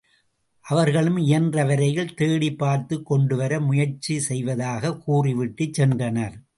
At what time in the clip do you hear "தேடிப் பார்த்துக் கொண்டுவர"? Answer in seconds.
2.13-3.59